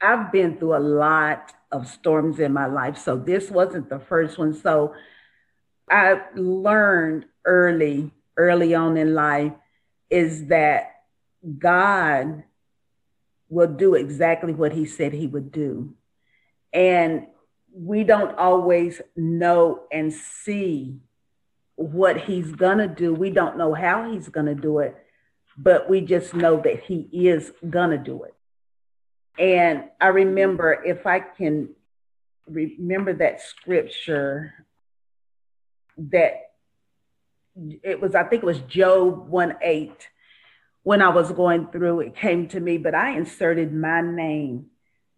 I've 0.00 0.30
been 0.30 0.58
through 0.58 0.76
a 0.76 0.78
lot 0.78 1.52
of 1.72 1.88
storms 1.88 2.38
in 2.38 2.52
my 2.52 2.66
life, 2.66 2.98
so 2.98 3.16
this 3.16 3.50
wasn't 3.50 3.88
the 3.88 3.98
first 3.98 4.38
one. 4.38 4.54
So 4.54 4.94
I 5.90 6.22
learned 6.34 7.26
early 7.44 8.12
early 8.38 8.74
on 8.74 8.96
in 8.96 9.14
life 9.14 9.52
is 10.08 10.46
that 10.46 11.02
God 11.58 12.44
will 13.50 13.74
do 13.74 13.94
exactly 13.94 14.54
what 14.54 14.72
he 14.72 14.86
said 14.86 15.12
he 15.12 15.26
would 15.26 15.52
do. 15.52 15.92
And 16.72 17.26
we 17.72 18.04
don't 18.04 18.38
always 18.38 19.02
know 19.16 19.82
and 19.92 20.12
see 20.12 21.00
what 21.74 22.20
he's 22.20 22.52
going 22.52 22.78
to 22.78 22.88
do. 22.88 23.12
We 23.14 23.30
don't 23.30 23.58
know 23.58 23.74
how 23.74 24.10
he's 24.10 24.28
going 24.28 24.46
to 24.46 24.54
do 24.54 24.78
it, 24.78 24.96
but 25.56 25.90
we 25.90 26.00
just 26.00 26.34
know 26.34 26.60
that 26.60 26.84
he 26.84 27.08
is 27.12 27.52
going 27.68 27.90
to 27.90 27.98
do 27.98 28.22
it. 28.22 28.34
And 29.38 29.84
I 30.00 30.08
remember, 30.08 30.82
if 30.84 31.06
I 31.06 31.20
can 31.20 31.70
remember 32.46 33.12
that 33.14 33.40
scripture 33.40 34.52
that 35.96 36.50
it 37.82 38.00
was, 38.00 38.14
I 38.14 38.24
think 38.24 38.42
it 38.42 38.46
was 38.46 38.60
Job 38.60 39.28
1 39.28 39.56
8. 39.62 40.08
When 40.82 41.02
I 41.02 41.08
was 41.10 41.30
going 41.32 41.66
through, 41.66 42.00
it 42.00 42.16
came 42.16 42.48
to 42.48 42.60
me, 42.60 42.78
but 42.78 42.94
I 42.94 43.10
inserted 43.10 43.72
my 43.74 44.00
name 44.00 44.66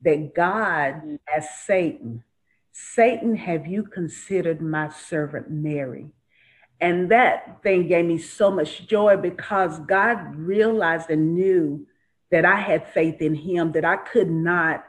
that 0.02 0.34
God 0.34 1.18
as 1.32 1.48
Satan, 1.64 2.24
Satan, 2.72 3.36
have 3.36 3.66
you 3.66 3.84
considered 3.84 4.60
my 4.60 4.88
servant 4.88 5.50
Mary? 5.50 6.06
And 6.80 7.10
that 7.10 7.62
thing 7.62 7.88
gave 7.88 8.06
me 8.06 8.18
so 8.18 8.50
much 8.50 8.86
joy 8.86 9.16
because 9.16 9.78
God 9.80 10.34
realized 10.34 11.10
and 11.10 11.34
knew 11.34 11.86
that 12.30 12.44
I 12.44 12.60
had 12.60 12.88
faith 12.88 13.20
in 13.20 13.34
him, 13.34 13.72
that 13.72 13.84
I 13.84 13.96
could 13.96 14.30
not 14.30 14.84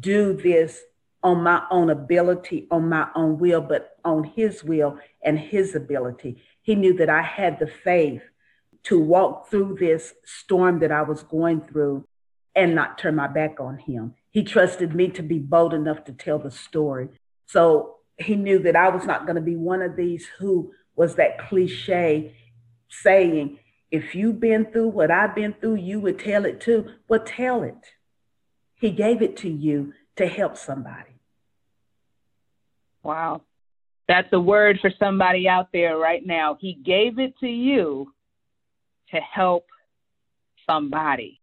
do 0.00 0.34
this 0.34 0.82
on 1.22 1.42
my 1.42 1.62
own 1.70 1.90
ability, 1.90 2.66
on 2.70 2.88
my 2.88 3.08
own 3.14 3.38
will, 3.38 3.60
but 3.60 3.96
on 4.04 4.24
his 4.24 4.62
will 4.62 4.98
and 5.22 5.38
his 5.38 5.74
ability. 5.74 6.42
He 6.62 6.74
knew 6.74 6.94
that 6.94 7.10
I 7.10 7.22
had 7.22 7.58
the 7.58 7.66
faith 7.66 8.22
to 8.84 9.00
walk 9.00 9.50
through 9.50 9.76
this 9.80 10.14
storm 10.24 10.78
that 10.78 10.92
I 10.92 11.02
was 11.02 11.24
going 11.24 11.60
through 11.62 12.06
and 12.54 12.74
not 12.74 12.98
turn 12.98 13.16
my 13.16 13.26
back 13.26 13.58
on 13.58 13.78
him. 13.78 14.14
He 14.30 14.44
trusted 14.44 14.94
me 14.94 15.08
to 15.08 15.22
be 15.22 15.38
bold 15.38 15.74
enough 15.74 16.04
to 16.04 16.12
tell 16.12 16.38
the 16.38 16.50
story. 16.50 17.08
So 17.46 17.96
he 18.18 18.36
knew 18.36 18.60
that 18.60 18.76
I 18.76 18.88
was 18.88 19.04
not 19.04 19.26
going 19.26 19.36
to 19.36 19.42
be 19.42 19.56
one 19.56 19.82
of 19.82 19.96
these 19.96 20.26
who 20.38 20.72
was 20.94 21.16
that 21.16 21.38
cliche 21.48 22.36
saying, 22.88 23.58
if 23.96 24.14
you've 24.14 24.40
been 24.40 24.66
through 24.72 24.88
what 24.88 25.10
I've 25.10 25.34
been 25.34 25.54
through, 25.60 25.76
you 25.76 26.00
would 26.00 26.18
tell 26.18 26.44
it 26.44 26.60
too. 26.60 26.80
Well, 27.08 27.24
tell 27.24 27.62
it. 27.62 27.82
He 28.74 28.90
gave 28.90 29.22
it 29.22 29.38
to 29.38 29.48
you 29.48 29.92
to 30.16 30.26
help 30.26 30.56
somebody. 30.56 31.14
Wow. 33.02 33.42
That's 34.08 34.32
a 34.32 34.40
word 34.40 34.78
for 34.80 34.90
somebody 34.98 35.48
out 35.48 35.68
there 35.72 35.96
right 35.96 36.24
now. 36.24 36.56
He 36.60 36.74
gave 36.74 37.18
it 37.18 37.34
to 37.40 37.48
you 37.48 38.12
to 39.12 39.18
help 39.18 39.66
somebody. 40.68 41.40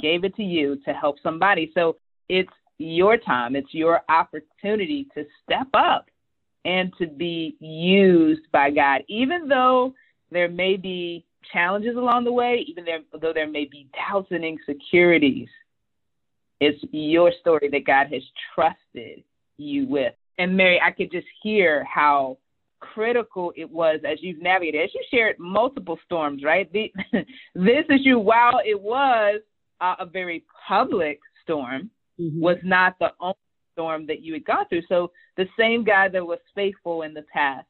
gave 0.00 0.24
it 0.24 0.34
to 0.36 0.42
you 0.42 0.76
to 0.84 0.92
help 0.92 1.16
somebody. 1.22 1.70
So 1.74 1.96
it's 2.28 2.52
your 2.78 3.16
time, 3.16 3.56
it's 3.56 3.72
your 3.72 4.02
opportunity 4.08 5.06
to 5.14 5.24
step 5.42 5.68
up 5.74 6.06
and 6.64 6.92
to 6.98 7.06
be 7.06 7.56
used 7.60 8.50
by 8.52 8.70
God, 8.70 9.02
even 9.08 9.48
though 9.48 9.94
there 10.30 10.48
may 10.48 10.76
be 10.76 11.24
challenges 11.52 11.96
along 11.96 12.24
the 12.24 12.32
way, 12.32 12.64
even 12.66 12.84
there, 12.84 13.00
though 13.20 13.32
there 13.32 13.48
may 13.48 13.64
be 13.64 13.88
doubts 13.94 14.28
and 14.30 14.44
insecurities. 14.44 15.48
It's 16.60 16.82
your 16.90 17.32
story 17.40 17.68
that 17.70 17.86
God 17.86 18.06
has 18.12 18.22
trusted 18.54 19.22
you 19.58 19.86
with 19.86 20.14
and 20.38 20.56
Mary, 20.56 20.80
I 20.84 20.90
could 20.90 21.10
just 21.10 21.26
hear 21.42 21.84
how 21.84 22.38
critical 22.80 23.52
it 23.56 23.70
was 23.70 24.00
as 24.06 24.18
you've 24.20 24.42
navigated. 24.42 24.82
As 24.82 24.90
you 24.94 25.02
shared 25.10 25.36
multiple 25.38 25.98
storms, 26.04 26.42
right? 26.44 26.70
The, 26.72 26.92
this 27.54 27.84
issue, 27.88 28.18
while 28.18 28.60
it 28.64 28.80
was 28.80 29.40
uh, 29.80 29.94
a 29.98 30.06
very 30.06 30.44
public 30.68 31.20
storm, 31.42 31.90
mm-hmm. 32.20 32.40
was 32.40 32.58
not 32.62 32.98
the 32.98 33.12
only 33.20 33.34
storm 33.72 34.06
that 34.06 34.22
you 34.22 34.34
had 34.34 34.44
gone 34.44 34.68
through. 34.68 34.82
So 34.88 35.10
the 35.36 35.46
same 35.58 35.84
God 35.84 36.12
that 36.12 36.24
was 36.24 36.38
faithful 36.54 37.02
in 37.02 37.14
the 37.14 37.24
past 37.32 37.66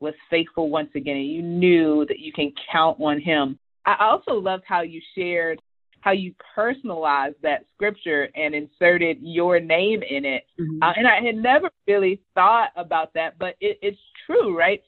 was 0.00 0.14
faithful 0.30 0.70
once 0.70 0.90
again, 0.94 1.16
and 1.16 1.30
you 1.30 1.42
knew 1.42 2.04
that 2.06 2.18
you 2.18 2.32
can 2.32 2.52
count 2.70 2.98
on 3.00 3.20
Him. 3.20 3.58
I 3.86 3.96
also 4.00 4.34
loved 4.34 4.64
how 4.66 4.82
you 4.82 5.00
shared 5.14 5.60
how 6.00 6.12
you 6.12 6.34
personalized 6.54 7.36
that 7.42 7.64
scripture 7.74 8.28
and 8.34 8.54
inserted 8.54 9.18
your 9.20 9.60
name 9.60 10.02
in 10.02 10.24
it. 10.24 10.44
Mm-hmm. 10.60 10.82
Uh, 10.82 10.92
and 10.96 11.06
I 11.06 11.20
had 11.20 11.36
never 11.36 11.70
really 11.86 12.20
thought 12.34 12.70
about 12.76 13.12
that, 13.14 13.38
but 13.38 13.56
it, 13.60 13.78
it's 13.82 13.98
true, 14.26 14.56
right? 14.56 14.82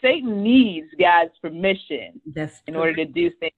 Satan 0.00 0.42
needs 0.42 0.88
God's 0.98 1.32
permission 1.40 2.20
that's 2.34 2.62
in 2.66 2.76
order 2.76 2.94
to 2.96 3.04
do 3.04 3.30
things 3.40 3.52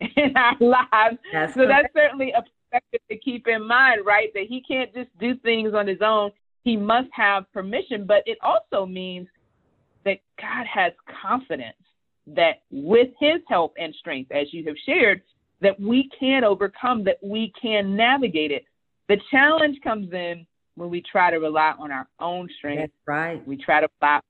in 0.16 0.36
our 0.36 0.56
lives. 0.60 1.18
That's 1.32 1.54
so 1.54 1.66
correct. 1.66 1.90
that's 1.94 1.94
certainly 1.94 2.32
a 2.32 2.42
perspective 2.42 3.00
to 3.10 3.18
keep 3.18 3.46
in 3.46 3.66
mind, 3.66 4.06
right? 4.06 4.28
That 4.34 4.44
he 4.48 4.62
can't 4.66 4.92
just 4.94 5.16
do 5.18 5.36
things 5.36 5.74
on 5.74 5.86
his 5.86 5.98
own. 6.00 6.30
He 6.64 6.76
must 6.76 7.08
have 7.12 7.50
permission, 7.52 8.06
but 8.06 8.22
it 8.26 8.38
also 8.42 8.86
means 8.86 9.28
that 10.04 10.18
God 10.40 10.66
has 10.72 10.92
confidence 11.22 11.76
that 12.26 12.62
with 12.70 13.08
his 13.18 13.40
help 13.48 13.74
and 13.78 13.94
strength, 13.94 14.30
as 14.32 14.52
you 14.52 14.64
have 14.66 14.76
shared, 14.84 15.22
that 15.60 15.78
we 15.80 16.08
can 16.18 16.44
overcome, 16.44 17.04
that 17.04 17.18
we 17.22 17.52
can 17.60 17.96
navigate 17.96 18.50
it. 18.50 18.64
The 19.08 19.16
challenge 19.30 19.78
comes 19.82 20.12
in 20.12 20.46
when 20.74 20.90
we 20.90 21.02
try 21.02 21.30
to 21.30 21.38
rely 21.38 21.74
on 21.78 21.90
our 21.90 22.06
own 22.20 22.48
strength. 22.58 22.80
That's 22.80 22.92
right. 23.06 23.46
We 23.46 23.56
try 23.56 23.80
to 23.80 23.88
rely 24.00 24.20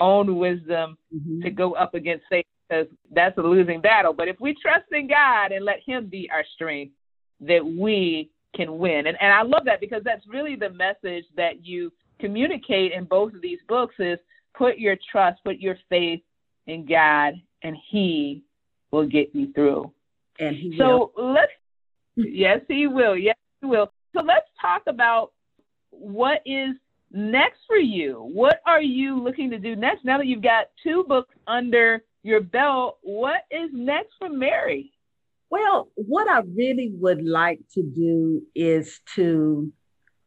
own 0.00 0.36
wisdom 0.36 0.96
mm-hmm. 1.14 1.42
to 1.42 1.50
go 1.50 1.74
up 1.74 1.94
against 1.94 2.24
Satan 2.28 2.50
because 2.68 2.86
that's 3.14 3.36
a 3.38 3.42
losing 3.42 3.80
battle. 3.80 4.12
But 4.12 4.28
if 4.28 4.40
we 4.40 4.56
trust 4.60 4.86
in 4.90 5.06
God 5.06 5.52
and 5.52 5.64
let 5.64 5.80
Him 5.86 6.06
be 6.06 6.28
our 6.32 6.44
strength, 6.54 6.92
that 7.40 7.64
we 7.64 8.30
can 8.56 8.78
win. 8.78 9.06
And 9.06 9.16
and 9.20 9.32
I 9.32 9.42
love 9.42 9.64
that 9.66 9.80
because 9.80 10.02
that's 10.04 10.26
really 10.26 10.56
the 10.56 10.70
message 10.70 11.24
that 11.36 11.64
you 11.64 11.92
communicate 12.20 12.92
in 12.92 13.04
both 13.04 13.34
of 13.34 13.42
these 13.42 13.58
books 13.68 13.94
is 13.98 14.18
put 14.56 14.78
your 14.78 14.96
trust, 15.10 15.42
put 15.44 15.58
your 15.58 15.76
faith 15.88 16.20
in 16.66 16.86
God, 16.86 17.34
and 17.62 17.76
He 17.90 18.44
will 18.90 19.06
get 19.06 19.34
you 19.34 19.52
through. 19.52 19.92
And 20.38 20.56
He 20.56 20.76
so 20.78 21.12
will. 21.16 21.32
let's 21.32 21.52
yes, 22.16 22.60
He 22.68 22.86
will. 22.86 23.16
Yes, 23.16 23.36
He 23.60 23.66
will. 23.66 23.92
So 24.14 24.22
let's 24.22 24.46
talk 24.60 24.82
about 24.86 25.32
what 25.90 26.42
is 26.46 26.74
next 27.10 27.60
for 27.66 27.76
you. 27.76 28.28
What 28.32 28.60
are 28.66 28.82
you 28.82 29.22
looking 29.22 29.50
to 29.50 29.58
do 29.58 29.76
next? 29.76 30.04
Now 30.04 30.18
that 30.18 30.26
you've 30.26 30.42
got 30.42 30.66
two 30.82 31.04
books 31.04 31.34
under 31.46 32.04
your 32.22 32.40
belt, 32.40 32.98
what 33.02 33.42
is 33.50 33.70
next 33.72 34.14
for 34.18 34.28
Mary? 34.28 34.92
Well, 35.50 35.88
what 35.96 36.28
I 36.28 36.40
really 36.56 36.90
would 36.94 37.22
like 37.22 37.60
to 37.74 37.82
do 37.82 38.42
is 38.54 39.00
to, 39.16 39.70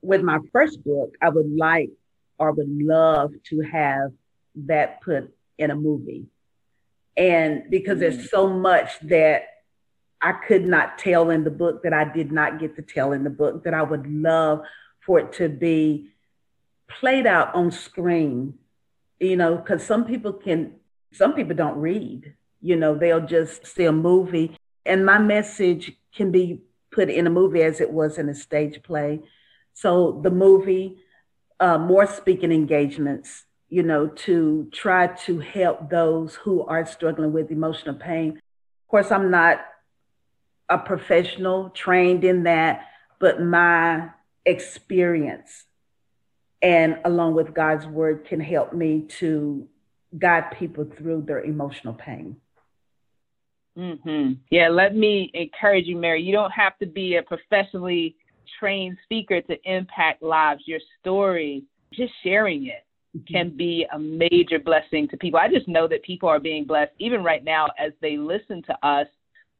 with 0.01 0.21
my 0.21 0.37
first 0.53 0.83
book, 0.83 1.15
I 1.21 1.29
would 1.29 1.49
like 1.57 1.89
or 2.37 2.51
would 2.51 2.69
love 2.69 3.33
to 3.49 3.61
have 3.61 4.11
that 4.55 5.01
put 5.01 5.33
in 5.57 5.71
a 5.71 5.75
movie. 5.75 6.27
And 7.17 7.63
because 7.69 7.99
mm-hmm. 7.99 8.17
there's 8.17 8.29
so 8.29 8.49
much 8.49 8.99
that 9.03 9.43
I 10.21 10.33
could 10.33 10.65
not 10.65 10.97
tell 10.97 11.29
in 11.29 11.43
the 11.43 11.51
book 11.51 11.83
that 11.83 11.93
I 11.93 12.03
did 12.03 12.31
not 12.31 12.59
get 12.59 12.75
to 12.77 12.81
tell 12.81 13.11
in 13.11 13.23
the 13.23 13.29
book 13.29 13.63
that 13.63 13.73
I 13.73 13.83
would 13.83 14.07
love 14.07 14.61
for 15.05 15.19
it 15.19 15.33
to 15.33 15.49
be 15.49 16.09
played 16.87 17.27
out 17.27 17.53
on 17.53 17.71
screen, 17.71 18.55
you 19.19 19.35
know, 19.35 19.55
because 19.55 19.83
some 19.83 20.05
people 20.05 20.33
can, 20.33 20.73
some 21.13 21.33
people 21.33 21.55
don't 21.55 21.77
read, 21.77 22.33
you 22.61 22.75
know, 22.75 22.95
they'll 22.95 23.25
just 23.25 23.67
see 23.67 23.85
a 23.85 23.91
movie. 23.91 24.57
And 24.85 25.05
my 25.05 25.19
message 25.19 25.93
can 26.13 26.31
be 26.31 26.61
put 26.91 27.09
in 27.09 27.27
a 27.27 27.29
movie 27.29 27.61
as 27.61 27.81
it 27.81 27.91
was 27.91 28.17
in 28.17 28.29
a 28.29 28.35
stage 28.35 28.81
play. 28.83 29.21
So 29.73 30.19
the 30.23 30.31
movie, 30.31 30.97
uh, 31.59 31.77
more 31.77 32.05
speaking 32.07 32.51
engagements, 32.51 33.45
you 33.69 33.83
know, 33.83 34.07
to 34.07 34.69
try 34.71 35.07
to 35.07 35.39
help 35.39 35.89
those 35.89 36.35
who 36.35 36.65
are 36.65 36.85
struggling 36.85 37.33
with 37.33 37.51
emotional 37.51 37.95
pain. 37.95 38.31
Of 38.31 38.87
course, 38.87 39.11
I'm 39.11 39.31
not 39.31 39.65
a 40.69 40.77
professional 40.77 41.69
trained 41.69 42.23
in 42.23 42.43
that, 42.43 42.87
but 43.19 43.41
my 43.41 44.09
experience 44.45 45.65
and 46.61 46.97
along 47.05 47.35
with 47.35 47.53
God's 47.53 47.85
word 47.85 48.25
can 48.25 48.39
help 48.39 48.73
me 48.73 49.01
to 49.19 49.67
guide 50.17 50.51
people 50.57 50.85
through 50.85 51.21
their 51.21 51.41
emotional 51.43 51.93
pain. 51.93 52.37
Mm-hmm. 53.77 54.33
Yeah, 54.49 54.69
let 54.69 54.95
me 54.95 55.29
encourage 55.33 55.85
you, 55.85 55.97
Mary. 55.97 56.23
You 56.23 56.31
don't 56.31 56.51
have 56.51 56.77
to 56.79 56.85
be 56.85 57.17
a 57.17 57.23
professionally 57.23 58.15
trained 58.59 58.97
speaker 59.03 59.41
to 59.41 59.55
impact 59.63 60.21
lives. 60.21 60.63
Your 60.65 60.79
story, 60.99 61.63
just 61.93 62.13
sharing 62.23 62.67
it, 62.67 62.85
mm-hmm. 63.15 63.33
can 63.33 63.55
be 63.55 63.85
a 63.93 63.99
major 63.99 64.59
blessing 64.59 65.07
to 65.09 65.17
people. 65.17 65.39
I 65.39 65.49
just 65.49 65.67
know 65.67 65.87
that 65.87 66.03
people 66.03 66.29
are 66.29 66.39
being 66.39 66.65
blessed, 66.65 66.91
even 66.99 67.23
right 67.23 67.43
now, 67.43 67.67
as 67.79 67.91
they 68.01 68.17
listen 68.17 68.63
to 68.63 68.87
us 68.87 69.07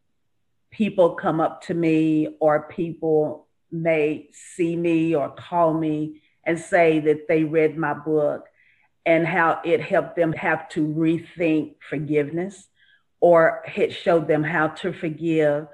people 0.71 1.11
come 1.15 1.39
up 1.39 1.61
to 1.63 1.73
me 1.73 2.35
or 2.39 2.63
people 2.63 3.47
may 3.71 4.29
see 4.31 4.75
me 4.75 5.13
or 5.15 5.29
call 5.29 5.73
me 5.73 6.21
and 6.43 6.59
say 6.59 6.99
that 6.99 7.27
they 7.27 7.43
read 7.43 7.77
my 7.77 7.93
book 7.93 8.47
and 9.05 9.27
how 9.27 9.59
it 9.63 9.81
helped 9.81 10.15
them 10.15 10.33
have 10.33 10.67
to 10.69 10.85
rethink 10.85 11.75
forgiveness 11.89 12.67
or 13.21 13.63
it 13.75 13.93
showed 13.93 14.27
them 14.27 14.43
how 14.43 14.67
to 14.67 14.91
forgive, 14.91 15.67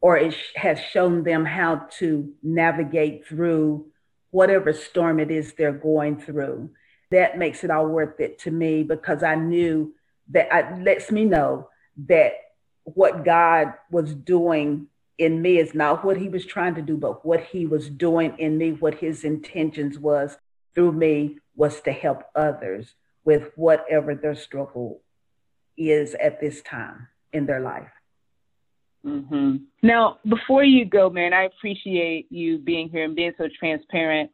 or 0.00 0.16
it 0.16 0.34
has 0.56 0.80
shown 0.80 1.22
them 1.22 1.44
how 1.44 1.86
to 1.98 2.32
navigate 2.42 3.26
through 3.26 3.86
whatever 4.30 4.72
storm 4.72 5.20
it 5.20 5.30
is 5.30 5.52
they're 5.52 5.72
going 5.72 6.18
through. 6.18 6.70
That 7.10 7.38
makes 7.38 7.62
it 7.62 7.70
all 7.70 7.86
worth 7.86 8.18
it 8.20 8.40
to 8.40 8.50
me 8.50 8.82
because 8.82 9.22
I 9.22 9.36
knew 9.36 9.94
that 10.30 10.48
it 10.50 10.82
lets 10.82 11.12
me 11.12 11.26
know 11.26 11.68
that 12.08 12.32
what 12.84 13.24
God 13.24 13.74
was 13.90 14.14
doing 14.14 14.86
in 15.18 15.40
me 15.40 15.58
is 15.58 15.74
not 15.74 16.04
what 16.04 16.16
he 16.16 16.28
was 16.28 16.44
trying 16.44 16.74
to 16.74 16.82
do, 16.82 16.96
but 16.96 17.24
what 17.24 17.40
he 17.44 17.66
was 17.66 17.88
doing 17.88 18.34
in 18.38 18.58
me, 18.58 18.72
what 18.72 18.96
his 18.96 19.24
intentions 19.24 19.98
was 19.98 20.36
through 20.74 20.92
me 20.92 21.38
was 21.56 21.80
to 21.82 21.92
help 21.92 22.24
others 22.34 22.94
with 23.24 23.50
whatever 23.56 24.14
their 24.14 24.34
struggle 24.34 25.00
is 25.76 26.14
at 26.14 26.40
this 26.40 26.62
time 26.62 27.08
in 27.32 27.46
their 27.46 27.60
life. 27.60 27.90
Mm-hmm. 29.06 29.56
Now, 29.82 30.18
before 30.28 30.64
you 30.64 30.84
go, 30.84 31.10
man, 31.10 31.32
I 31.32 31.44
appreciate 31.44 32.26
you 32.30 32.58
being 32.58 32.88
here 32.88 33.04
and 33.04 33.14
being 33.14 33.32
so 33.36 33.48
transparent 33.58 34.30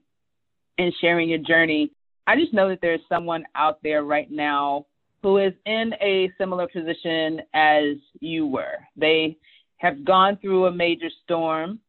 and 0.78 0.92
sharing 1.00 1.28
your 1.28 1.38
journey. 1.38 1.92
I 2.26 2.36
just 2.36 2.54
know 2.54 2.68
that 2.68 2.80
there's 2.80 3.00
someone 3.08 3.44
out 3.54 3.82
there 3.82 4.02
right 4.04 4.30
now 4.30 4.86
who 5.22 5.38
is 5.38 5.52
in 5.66 5.94
a 6.00 6.30
similar 6.38 6.66
position 6.66 7.42
as 7.54 7.96
you 8.20 8.46
were. 8.46 8.78
They 8.96 9.36
have 9.78 10.04
gone 10.04 10.38
through 10.38 10.66
a 10.66 10.72
major 10.72 11.08
storm. 11.24 11.80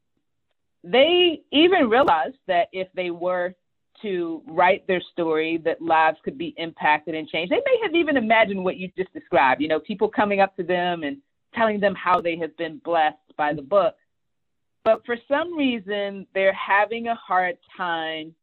They 0.83 1.41
even 1.51 1.89
realized 1.89 2.37
that 2.47 2.67
if 2.71 2.87
they 2.93 3.11
were 3.11 3.55
to 4.01 4.41
write 4.47 4.87
their 4.87 5.01
story 5.11 5.61
that 5.63 5.81
lives 5.81 6.17
could 6.23 6.37
be 6.37 6.55
impacted 6.57 7.15
and 7.15 7.27
changed. 7.27 7.51
They 7.51 7.61
may 7.63 7.79
have 7.83 7.95
even 7.95 8.17
imagined 8.17 8.63
what 8.63 8.77
you 8.77 8.89
just 8.97 9.13
described, 9.13 9.61
you 9.61 9.67
know, 9.67 9.79
people 9.79 10.09
coming 10.09 10.39
up 10.39 10.55
to 10.57 10.63
them 10.63 11.03
and 11.03 11.17
telling 11.53 11.79
them 11.79 11.93
how 11.95 12.21
they 12.21 12.35
have 12.37 12.55
been 12.57 12.81
blessed 12.83 13.17
by 13.37 13.53
the 13.53 13.61
book. 13.61 13.95
But 14.83 15.05
for 15.05 15.17
some 15.27 15.55
reason, 15.55 16.25
they're 16.33 16.53
having 16.53 17.07
a 17.07 17.15
hard 17.15 17.57
time 17.77 18.33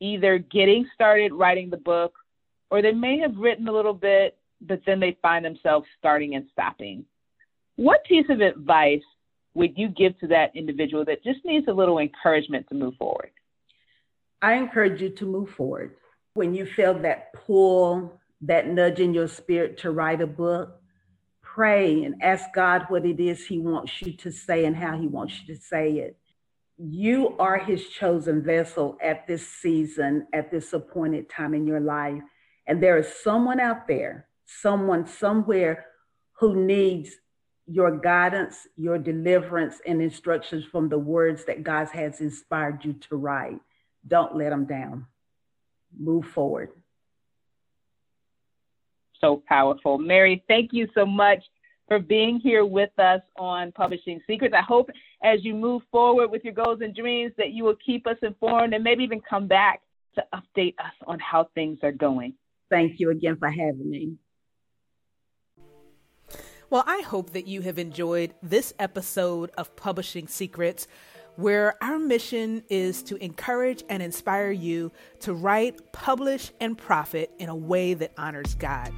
either 0.00 0.38
getting 0.38 0.88
started 0.94 1.32
writing 1.32 1.70
the 1.70 1.76
book 1.76 2.14
or 2.72 2.80
they 2.80 2.92
may 2.92 3.18
have 3.18 3.36
written 3.36 3.68
a 3.68 3.72
little 3.72 3.92
bit, 3.92 4.38
but 4.62 4.80
then 4.86 4.98
they 4.98 5.18
find 5.20 5.44
themselves 5.44 5.86
starting 5.98 6.36
and 6.36 6.46
stopping. 6.52 7.04
What 7.76 8.02
piece 8.04 8.24
of 8.30 8.40
advice 8.40 9.02
would 9.52 9.76
you 9.76 9.90
give 9.90 10.18
to 10.20 10.28
that 10.28 10.56
individual 10.56 11.04
that 11.04 11.22
just 11.22 11.44
needs 11.44 11.68
a 11.68 11.72
little 11.72 11.98
encouragement 11.98 12.66
to 12.70 12.74
move 12.74 12.94
forward? 12.98 13.30
I 14.40 14.54
encourage 14.54 15.02
you 15.02 15.10
to 15.10 15.26
move 15.26 15.50
forward. 15.50 15.96
When 16.32 16.54
you 16.54 16.64
feel 16.64 16.94
that 17.00 17.34
pull, 17.34 18.18
that 18.40 18.66
nudge 18.68 19.00
in 19.00 19.12
your 19.12 19.28
spirit 19.28 19.76
to 19.80 19.90
write 19.90 20.22
a 20.22 20.26
book, 20.26 20.80
pray 21.42 22.04
and 22.04 22.22
ask 22.22 22.46
God 22.54 22.86
what 22.88 23.04
it 23.04 23.20
is 23.20 23.46
He 23.46 23.58
wants 23.58 24.00
you 24.00 24.14
to 24.14 24.32
say 24.32 24.64
and 24.64 24.74
how 24.74 24.98
He 24.98 25.08
wants 25.08 25.34
you 25.42 25.54
to 25.54 25.60
say 25.60 25.90
it. 25.98 26.16
You 26.78 27.36
are 27.38 27.58
His 27.58 27.86
chosen 27.90 28.42
vessel 28.42 28.96
at 29.02 29.26
this 29.26 29.46
season, 29.46 30.26
at 30.32 30.50
this 30.50 30.72
appointed 30.72 31.28
time 31.28 31.52
in 31.52 31.66
your 31.66 31.80
life. 31.80 32.22
And 32.66 32.82
there 32.82 32.98
is 32.98 33.08
someone 33.22 33.60
out 33.60 33.88
there, 33.88 34.26
someone 34.46 35.06
somewhere 35.06 35.86
who 36.38 36.64
needs 36.64 37.10
your 37.66 37.98
guidance, 37.98 38.66
your 38.76 38.98
deliverance, 38.98 39.80
and 39.86 40.02
instructions 40.02 40.64
from 40.64 40.88
the 40.88 40.98
words 40.98 41.44
that 41.46 41.62
God 41.62 41.88
has 41.88 42.20
inspired 42.20 42.84
you 42.84 42.94
to 43.08 43.16
write. 43.16 43.60
Don't 44.06 44.36
let 44.36 44.50
them 44.50 44.66
down. 44.66 45.06
Move 45.96 46.24
forward. 46.26 46.70
So 49.20 49.42
powerful. 49.48 49.98
Mary, 49.98 50.42
thank 50.48 50.72
you 50.72 50.88
so 50.94 51.06
much 51.06 51.44
for 51.86 51.98
being 51.98 52.40
here 52.40 52.64
with 52.64 52.90
us 52.98 53.20
on 53.36 53.70
Publishing 53.72 54.20
Secrets. 54.26 54.54
I 54.56 54.62
hope 54.62 54.90
as 55.22 55.44
you 55.44 55.54
move 55.54 55.82
forward 55.90 56.30
with 56.30 56.42
your 56.42 56.54
goals 56.54 56.80
and 56.82 56.94
dreams 56.94 57.32
that 57.38 57.50
you 57.50 57.64
will 57.64 57.76
keep 57.84 58.06
us 58.06 58.16
informed 58.22 58.74
and 58.74 58.82
maybe 58.82 59.04
even 59.04 59.20
come 59.20 59.46
back 59.46 59.80
to 60.16 60.24
update 60.34 60.74
us 60.78 60.92
on 61.06 61.18
how 61.20 61.48
things 61.54 61.78
are 61.82 61.92
going. 61.92 62.34
Thank 62.72 63.00
you 63.00 63.10
again 63.10 63.36
for 63.36 63.50
having 63.50 63.90
me. 63.90 64.14
Well, 66.70 66.84
I 66.86 67.02
hope 67.02 67.34
that 67.34 67.46
you 67.46 67.60
have 67.60 67.78
enjoyed 67.78 68.32
this 68.42 68.72
episode 68.78 69.50
of 69.58 69.76
Publishing 69.76 70.26
Secrets, 70.26 70.88
where 71.36 71.74
our 71.84 71.98
mission 71.98 72.62
is 72.70 73.02
to 73.02 73.22
encourage 73.22 73.84
and 73.90 74.02
inspire 74.02 74.50
you 74.50 74.90
to 75.20 75.34
write, 75.34 75.92
publish, 75.92 76.50
and 76.60 76.78
profit 76.78 77.30
in 77.38 77.50
a 77.50 77.54
way 77.54 77.92
that 77.92 78.14
honors 78.16 78.54
God. 78.54 78.90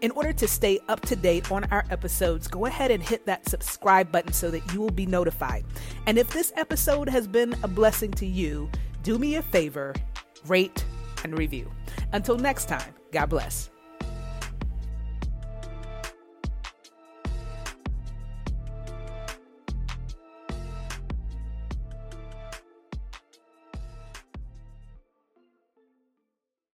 In 0.00 0.10
order 0.12 0.32
to 0.32 0.48
stay 0.48 0.80
up 0.88 1.02
to 1.02 1.14
date 1.14 1.52
on 1.52 1.64
our 1.64 1.84
episodes, 1.90 2.48
go 2.48 2.64
ahead 2.64 2.90
and 2.90 3.02
hit 3.02 3.26
that 3.26 3.46
subscribe 3.46 4.10
button 4.10 4.32
so 4.32 4.50
that 4.50 4.72
you 4.72 4.80
will 4.80 4.88
be 4.88 5.04
notified. 5.04 5.66
And 6.06 6.16
if 6.16 6.30
this 6.30 6.50
episode 6.56 7.10
has 7.10 7.28
been 7.28 7.54
a 7.62 7.68
blessing 7.68 8.12
to 8.12 8.26
you, 8.26 8.70
do 9.02 9.18
me 9.18 9.34
a 9.34 9.42
favor 9.42 9.94
rate 10.46 10.82
and 11.24 11.38
review. 11.38 11.70
Until 12.12 12.36
next 12.36 12.68
time, 12.68 12.94
God 13.12 13.26
bless. 13.26 13.70